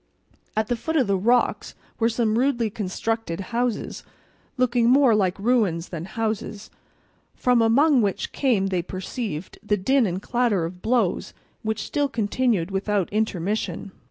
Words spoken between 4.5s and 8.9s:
looking more like ruins than houses, from among which came, they